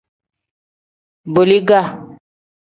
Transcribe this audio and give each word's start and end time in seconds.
Boliga. 1.33 1.79